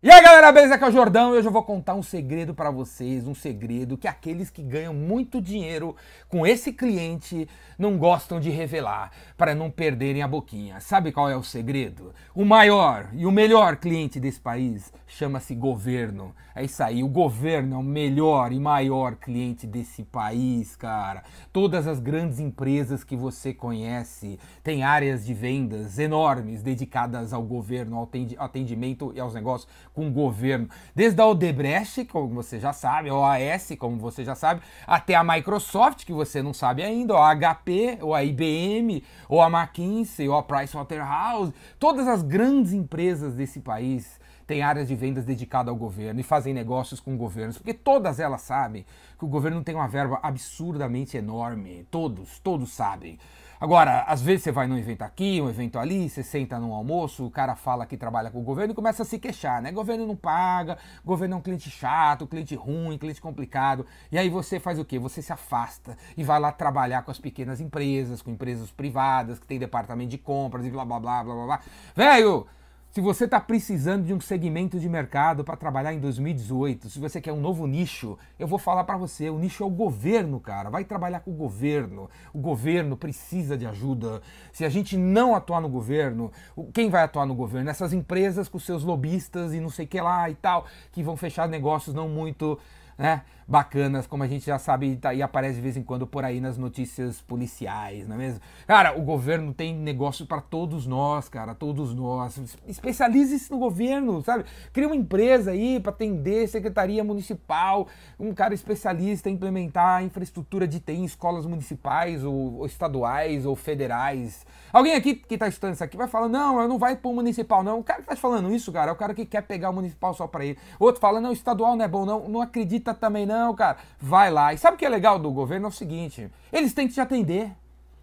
[0.00, 0.76] E aí galera, beleza?
[0.76, 3.98] Aqui é o Jordão e hoje eu vou contar um segredo para vocês, um segredo
[3.98, 5.96] que aqueles que ganham muito dinheiro
[6.28, 10.78] com esse cliente não gostam de revelar, para não perderem a boquinha.
[10.78, 12.14] Sabe qual é o segredo?
[12.32, 16.32] O maior e o melhor cliente desse país chama-se governo.
[16.54, 21.24] É isso aí, o governo é o melhor e maior cliente desse país, cara.
[21.52, 27.96] Todas as grandes empresas que você conhece têm áreas de vendas enormes dedicadas ao governo,
[27.96, 28.08] ao
[28.38, 29.68] atendimento e aos negócios
[29.98, 30.68] com o governo.
[30.94, 35.24] Desde a Odebrecht, como você já sabe, a OAS, como você já sabe, até a
[35.24, 40.28] Microsoft, que você não sabe ainda, ou a HP, ou a IBM, ou a McKinsey,
[40.28, 41.52] ou a Pricewaterhouse.
[41.80, 46.54] Todas as grandes empresas desse país têm áreas de vendas dedicadas ao governo e fazem
[46.54, 48.86] negócios com governos, porque todas elas sabem
[49.18, 51.88] que o governo tem uma verba absurdamente enorme.
[51.90, 53.18] Todos, todos sabem.
[53.60, 57.26] Agora, às vezes você vai num evento aqui, um evento ali, você senta num almoço,
[57.26, 59.72] o cara fala que trabalha com o governo e começa a se queixar, né?
[59.72, 63.84] Governo não paga, governo é um cliente chato, cliente ruim, cliente complicado.
[64.12, 64.96] E aí você faz o quê?
[64.98, 69.46] Você se afasta e vai lá trabalhar com as pequenas empresas, com empresas privadas, que
[69.46, 71.60] tem departamento de compras e blá blá blá blá blá.
[71.96, 72.46] Velho,
[72.90, 77.20] se você está precisando de um segmento de mercado para trabalhar em 2018, se você
[77.20, 80.70] quer um novo nicho, eu vou falar para você, o nicho é o governo, cara.
[80.70, 82.08] Vai trabalhar com o governo.
[82.32, 84.22] O governo precisa de ajuda.
[84.52, 86.32] Se a gente não atuar no governo,
[86.72, 87.68] quem vai atuar no governo?
[87.68, 91.16] Essas empresas com seus lobistas e não sei o que lá e tal, que vão
[91.16, 92.58] fechar negócios não muito
[92.98, 96.22] né, bacanas, como a gente já sabe tá, e aparece de vez em quando por
[96.22, 98.40] aí nas notícias policiais, não é mesmo?
[98.66, 102.38] Cara, o governo tem negócio para todos nós, cara, todos nós.
[102.66, 104.44] Especialize-se no governo, sabe?
[104.70, 107.88] Cria uma empresa aí para atender secretaria municipal,
[108.20, 113.56] um cara especialista em implementar infraestrutura de TI em escolas municipais ou, ou estaduais ou
[113.56, 114.44] federais.
[114.70, 117.62] Alguém aqui que está estudando isso aqui vai falar, não, não vai para o municipal,
[117.62, 117.78] não.
[117.78, 120.12] O cara que está falando isso, cara, é o cara que quer pegar o municipal
[120.12, 120.58] só para ele.
[120.78, 122.28] Outro fala, não, estadual não é bom, não.
[122.28, 123.78] Não acredita também, não, cara.
[124.00, 124.52] Vai lá.
[124.52, 125.66] E sabe o que é legal do governo?
[125.66, 127.52] É o seguinte, eles têm que te atender.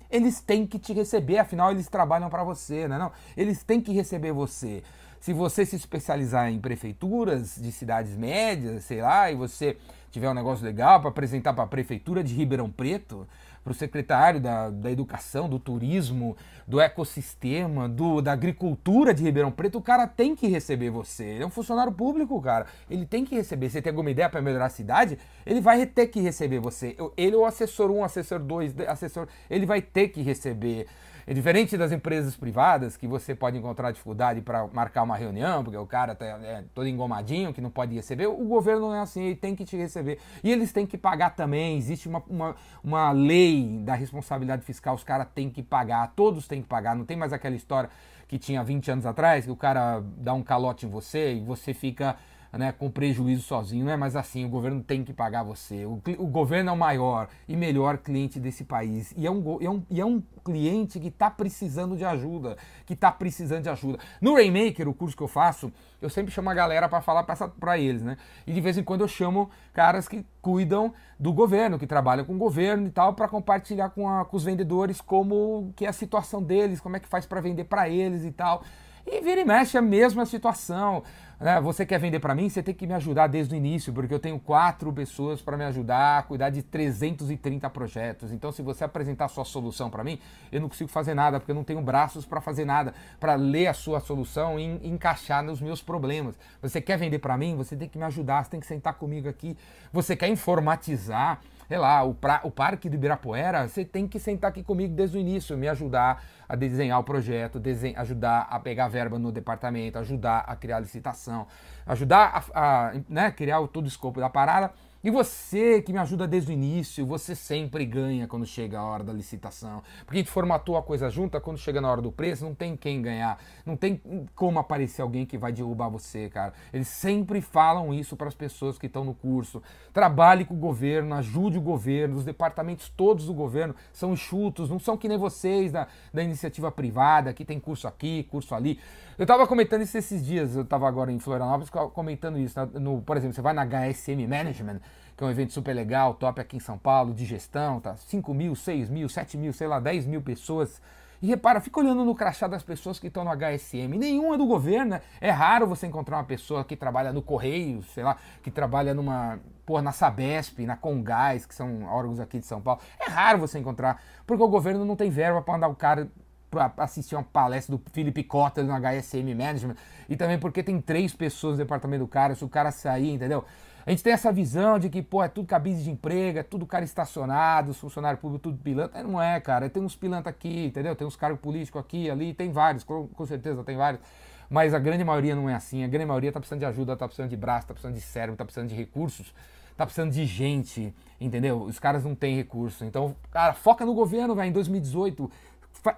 [0.10, 2.98] Eles têm que te receber, afinal eles trabalham para você, né?
[2.98, 4.84] Não, eles têm que receber você.
[5.20, 9.78] Se você se especializar em prefeituras de cidades médias, sei lá, e você
[10.16, 13.28] tiver um negócio legal para apresentar para a prefeitura de Ribeirão Preto,
[13.62, 19.52] para o secretário da, da Educação, do Turismo, do Ecossistema, do, da Agricultura de Ribeirão
[19.52, 21.26] Preto, o cara tem que receber você.
[21.26, 22.66] Ele é um funcionário público, cara.
[22.90, 23.70] Ele tem que receber.
[23.70, 25.18] Você tem alguma ideia para melhorar a cidade?
[25.46, 26.96] Ele vai ter que receber você.
[27.18, 30.88] Ele, o assessor 1, um, assessor 2, assessor, ele vai ter que receber.
[31.28, 35.78] É diferente das empresas privadas, que você pode encontrar dificuldade para marcar uma reunião, porque
[35.78, 38.28] o cara tá é, todo engomadinho, que não pode receber.
[38.28, 40.20] O governo não é assim, ele tem que te receber.
[40.44, 41.78] E eles têm que pagar também.
[41.78, 46.62] Existe uma, uma, uma lei da responsabilidade fiscal, os caras têm que pagar, todos têm
[46.62, 46.96] que pagar.
[46.96, 47.90] Não tem mais aquela história
[48.28, 51.74] que tinha 20 anos atrás, que o cara dá um calote em você e você
[51.74, 52.18] fica
[52.58, 53.86] né, com prejuízo sozinho.
[53.86, 55.86] Não é mais assim, o governo tem que pagar você.
[55.86, 59.14] O, o governo é o maior e melhor cliente desse país.
[59.16, 62.94] E é um, é um, e é um cliente que está precisando de ajuda, que
[62.94, 64.00] está precisando de ajuda.
[64.22, 65.72] No Rainmaker, o curso que eu faço,
[66.02, 68.18] eu sempre chamo a galera para falar para eles, né?
[68.46, 72.36] E de vez em quando eu chamo caras que cuidam do governo, que trabalham com
[72.36, 75.94] o governo e tal, para compartilhar com, a, com os vendedores como que é a
[75.94, 78.64] situação deles, como é que faz para vender para eles e tal.
[79.06, 81.04] E vira e mexe a mesma situação.
[81.40, 81.60] Né?
[81.62, 84.20] Você quer vender para mim, você tem que me ajudar desde o início, porque eu
[84.20, 88.32] tenho quatro pessoas para me ajudar a cuidar de 330 projetos.
[88.32, 90.20] Então, se você apresentar a sua solução para mim,
[90.52, 93.68] eu não consigo fazer nada, porque eu não tenho braços para fazer nada, para ler
[93.68, 96.36] a sua solução e encaixar nos meus problemas.
[96.62, 99.30] Você quer vender para mim, você tem que me ajudar, você tem que sentar comigo
[99.30, 99.56] aqui.
[99.94, 104.50] Você quer informatizar sei lá, o, pra, o Parque do Ibirapuera, você tem que sentar
[104.50, 107.62] aqui comigo desde o início, me ajudar a desenhar o projeto,
[107.96, 111.48] ajudar a pegar verba no departamento, ajudar a criar a licitação,
[111.86, 114.72] ajudar a, a né, criar todo o escopo da parada
[115.06, 119.04] e você que me ajuda desde o início, você sempre ganha quando chega a hora
[119.04, 119.84] da licitação.
[120.04, 122.76] Porque a gente formatou a coisa junta, quando chega na hora do preço, não tem
[122.76, 123.38] quem ganhar.
[123.64, 124.02] Não tem
[124.34, 126.54] como aparecer alguém que vai derrubar você, cara.
[126.74, 129.62] Eles sempre falam isso para as pessoas que estão no curso.
[129.94, 134.80] Trabalhe com o governo, ajude o governo, os departamentos todos do governo são enxutos, não
[134.80, 138.80] são que nem vocês da, da iniciativa privada, que tem curso aqui, curso ali.
[139.18, 142.60] Eu estava comentando isso esses dias, eu estava agora em Florianópolis comentando isso.
[142.74, 144.82] No, por exemplo, você vai na HSM Management,
[145.16, 147.96] que é um evento super legal, top aqui em São Paulo, de gestão, tá?
[147.96, 150.82] 5 mil, 6 mil, 7 mil, sei lá, 10 mil pessoas.
[151.22, 153.98] E repara, fica olhando no crachá das pessoas que estão no HSM.
[153.98, 155.02] Nenhuma é do governo, né?
[155.22, 159.40] É raro você encontrar uma pessoa que trabalha no Correio, sei lá, que trabalha numa.
[159.66, 162.82] Pô, na Sabesp, na Congás, que são órgãos aqui de São Paulo.
[163.00, 166.08] É raro você encontrar, porque o governo não tem verba para mandar o cara
[166.52, 169.76] para assistir uma palestra do Felipe Cota no HSM Management
[170.08, 173.44] e também porque tem três pessoas no departamento do cara, se o cara sair, entendeu?
[173.86, 176.66] A gente tem essa visão de que, pô, é tudo cabide de emprego, é tudo
[176.66, 179.04] cara estacionado, os funcionários públicos, tudo pilantra.
[179.04, 179.70] Não é, cara.
[179.70, 180.96] Tem uns pilantra aqui, entendeu?
[180.96, 184.02] Tem uns cargos políticos aqui, ali, tem vários, com, com certeza tem vários.
[184.50, 185.84] Mas a grande maioria não é assim.
[185.84, 188.36] A grande maioria tá precisando de ajuda, tá precisando de braço, tá precisando de cérebro,
[188.36, 189.32] tá precisando de recursos,
[189.78, 190.92] tá precisando de gente,
[191.22, 191.62] entendeu?
[191.62, 192.86] Os caras não têm recurso.
[192.86, 195.30] Então, cara, foca no governo, velho, em 2018.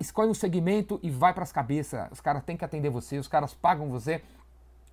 [0.01, 2.05] Escolhe um segmento e vai para as cabeças.
[2.11, 4.21] Os caras têm que atender você, os caras pagam você.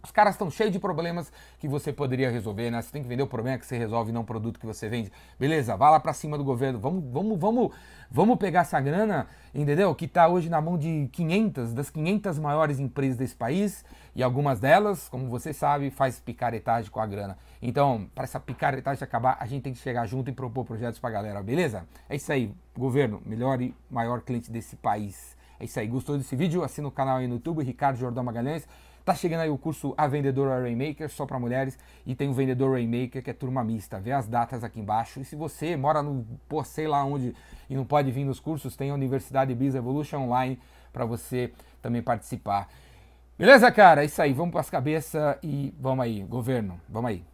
[0.04, 2.82] Os caras estão cheios de problemas que você poderia resolver, né?
[2.82, 5.10] Você tem que vender o problema que você resolve, não o produto que você vende.
[5.40, 6.78] Beleza, vá lá para cima do governo.
[6.78, 7.74] Vamos, vamos, vamos,
[8.10, 9.94] vamos pegar essa grana, entendeu?
[9.94, 13.82] Que está hoje na mão de 500, das 500 maiores empresas desse país.
[14.14, 17.38] E algumas delas, como você sabe, faz picaretagem com a grana.
[17.62, 21.08] Então, para essa picaretagem acabar, a gente tem que chegar junto e propor projetos para
[21.08, 21.86] a galera, beleza?
[22.10, 25.34] É isso aí, governo, melhor e maior cliente desse país.
[25.64, 26.62] É isso aí, gostou desse vídeo?
[26.62, 28.68] Assina o canal aí no YouTube, Ricardo Jordão Magalhães.
[29.02, 32.72] Tá chegando aí o curso A Vendedora Rainmaker, só para mulheres, e tem o Vendedor
[32.72, 33.98] Rainmaker, que é turma mista.
[33.98, 35.20] Vê as datas aqui embaixo.
[35.20, 37.34] E se você mora no, pô, sei lá onde,
[37.70, 40.60] e não pode vir nos cursos, tem a Universidade Biz Evolution Online
[40.92, 41.50] para você
[41.80, 42.68] também participar.
[43.38, 44.02] Beleza, cara?
[44.02, 44.34] É isso aí.
[44.34, 46.78] Vamos para as cabeças e vamos aí, governo.
[46.90, 47.33] Vamos aí.